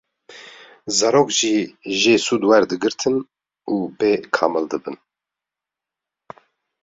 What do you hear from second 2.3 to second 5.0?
werdigirtin û pê kamildibin.